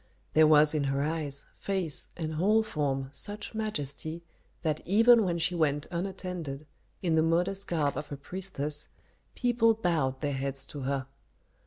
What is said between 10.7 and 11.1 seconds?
to her.